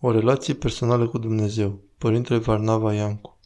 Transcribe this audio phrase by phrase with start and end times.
[0.00, 1.80] O relație personală cu Dumnezeu.
[1.98, 3.38] Părintele Varnava Iancu.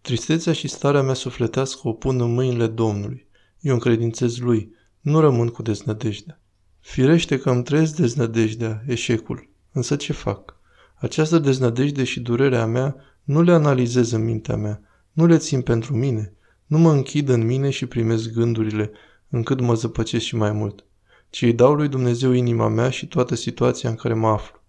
[0.00, 3.26] Tristețea și starea mea sufletească o pun în mâinile Domnului.
[3.60, 4.72] Eu încredințez Lui.
[5.00, 6.40] Nu rămân cu deznădejdea.
[6.80, 9.48] Firește că îmi trăiesc deznădejdea, eșecul.
[9.72, 10.56] Însă ce fac?
[10.94, 14.80] Această deznădejde și durerea mea nu le analizez în mintea mea,
[15.12, 16.32] nu le țin pentru mine,
[16.66, 18.90] nu mă închid în mine și primesc gândurile,
[19.28, 20.84] încât mă zăpăcesc și mai mult,
[21.30, 24.61] ci îi dau lui Dumnezeu inima mea și toată situația în care mă aflu.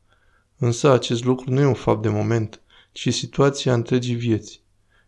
[0.63, 4.63] Însă acest lucru nu e un fapt de moment, ci situația întregii vieți.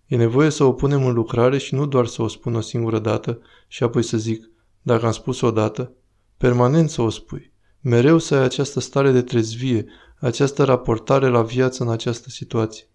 [0.05, 2.99] E nevoie să o punem în lucrare și nu doar să o spun o singură
[2.99, 4.49] dată și apoi să zic,
[4.81, 5.91] dacă am spus o dată,
[6.37, 7.51] permanent să o spui.
[7.81, 9.85] Mereu să ai această stare de trezvie,
[10.19, 12.85] această raportare la viață în această situație.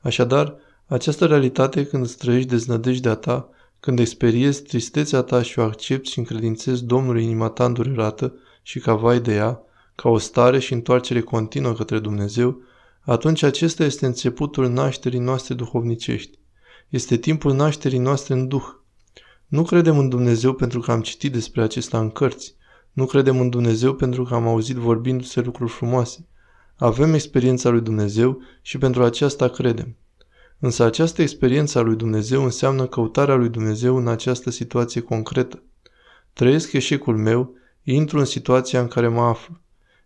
[0.00, 0.56] Așadar,
[0.86, 3.48] această realitate când îți trăiești deznădejdea ta,
[3.80, 8.94] când experiezi tristețea ta și o accepti și încredințezi Domnului inima ta îndurerată și ca
[8.94, 9.62] vai de ea,
[10.00, 12.60] ca o stare și întoarcere continuă către Dumnezeu,
[13.00, 16.38] atunci acesta este începutul nașterii noastre duhovnicești.
[16.88, 18.64] Este timpul nașterii noastre în Duh.
[19.46, 22.54] Nu credem în Dumnezeu pentru că am citit despre acesta în cărți.
[22.92, 26.26] Nu credem în Dumnezeu pentru că am auzit vorbindu-se lucruri frumoase.
[26.76, 29.96] Avem experiența lui Dumnezeu și pentru aceasta credem.
[30.58, 35.62] Însă această experiență a lui Dumnezeu înseamnă căutarea lui Dumnezeu în această situație concretă.
[36.32, 39.60] Trăiesc eșecul meu, intru în situația în care mă aflu.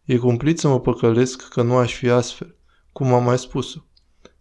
[0.05, 2.55] E cumplit să mă păcălesc că nu aș fi astfel,
[2.93, 3.79] cum am mai spus-o.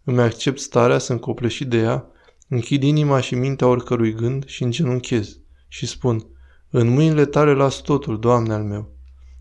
[0.04, 2.06] Îmi accept starea, sunt copleșit de ea,
[2.48, 5.38] închid inima și mintea oricărui gând și îngenunchez
[5.68, 6.26] și spun,
[6.70, 8.90] în mâinile tale las totul, Doamne al meu.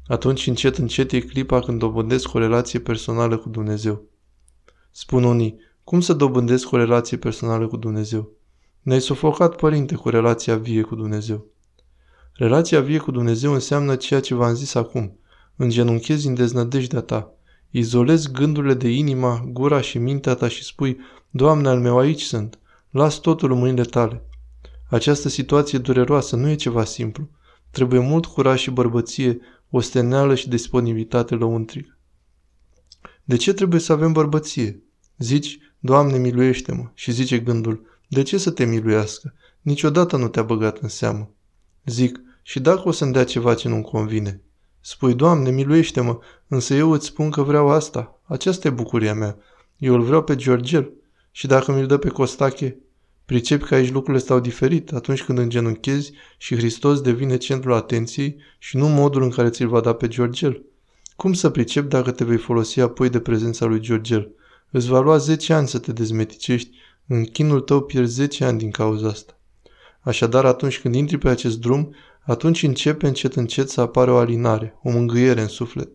[0.07, 4.03] Atunci încet încet e clipa când dobândesc o relație personală cu Dumnezeu.
[4.91, 8.31] Spun unii, cum să dobândesc o relație personală cu Dumnezeu?
[8.81, 11.45] Ne-ai sufocat, părinte, cu relația vie cu Dumnezeu.
[12.33, 15.19] Relația vie cu Dumnezeu înseamnă ceea ce v-am zis acum.
[15.55, 17.33] Îngenunchezi în deznădejdea ta.
[17.69, 20.97] Izolezi gândurile de inima, gura și mintea ta și spui,
[21.29, 22.59] Doamne al meu, aici sunt.
[22.89, 24.23] Las totul în mâinile tale.
[24.89, 27.27] Această situație dureroasă nu e ceva simplu.
[27.69, 31.97] Trebuie mult curaj și bărbăție, osteneală și disponibilitate lăuntrică.
[33.23, 34.83] De ce trebuie să avem bărbăție?
[35.17, 36.89] Zici, Doamne, miluiește-mă.
[36.93, 39.33] Și zice gândul, de ce să te miluiască?
[39.61, 41.31] Niciodată nu te-a băgat în seamă.
[41.85, 44.41] Zic, și dacă o să-mi dea ceva ce nu-mi convine?
[44.81, 48.19] Spui, Doamne, miluiește-mă, însă eu îți spun că vreau asta.
[48.23, 49.37] Aceasta e bucuria mea.
[49.77, 50.91] Eu îl vreau pe Georgel.
[51.31, 52.77] Și dacă mi-l dă pe Costache,
[53.25, 58.77] pricepi că aici lucrurile stau diferit atunci când îngenunchezi și Hristos devine centrul atenției și
[58.77, 60.63] nu modul în care ți-l va da pe Georgel.
[61.15, 64.31] Cum să pricep dacă te vei folosi apoi de prezența lui Georgel?
[64.71, 66.77] Îți va lua 10 ani să te dezmeticești,
[67.07, 69.39] în chinul tău pierzi 10 ani din cauza asta.
[70.01, 74.79] Așadar, atunci când intri pe acest drum, atunci începe încet încet să apară o alinare,
[74.83, 75.89] o mângâiere în suflet.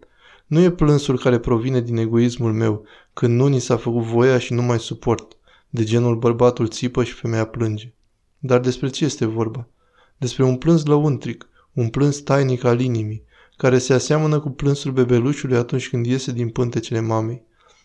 [0.47, 4.53] Nu e plânsul care provine din egoismul meu, când nu ni s-a făcut voia și
[4.53, 5.37] nu mai suport.
[5.71, 7.95] De genul bărbatul țipă și femeia plânge.
[8.39, 9.69] Dar despre ce este vorba?
[10.17, 13.25] Despre un plâns lăuntric, un plâns tainic al inimii,
[13.57, 17.43] care se aseamănă cu plânsul bebelușului atunci când iese din pântecele mamei.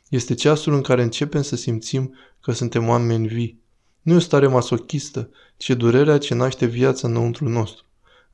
[0.09, 3.60] Este ceasul în care începem să simțim că suntem oameni vii.
[4.01, 7.85] Nu e o stare masochistă, ci durerea ce naște viața înăuntru nostru.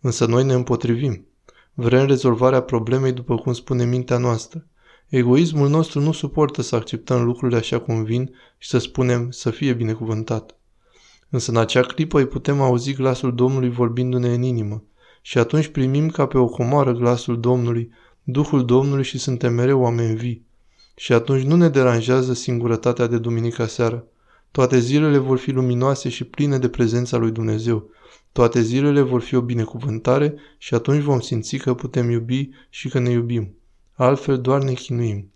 [0.01, 1.25] Însă noi ne împotrivim.
[1.73, 4.65] Vrem rezolvarea problemei după cum spune mintea noastră.
[5.07, 9.73] Egoismul nostru nu suportă să acceptăm lucrurile așa cum vin și să spunem să fie
[9.73, 10.55] binecuvântat.
[11.29, 14.83] Însă în acea clipă îi putem auzi glasul Domnului vorbindu-ne în inimă
[15.21, 17.91] și atunci primim ca pe o comoară glasul Domnului,
[18.23, 20.45] Duhul Domnului și suntem mereu oameni vii.
[20.95, 24.05] Și atunci nu ne deranjează singurătatea de duminica seară.
[24.51, 27.89] Toate zilele vor fi luminoase și pline de prezența lui Dumnezeu.
[28.31, 32.99] Toate zilele vor fi o binecuvântare și atunci vom simți că putem iubi și că
[32.99, 33.55] ne iubim.
[33.93, 35.31] Altfel doar ne chinuim.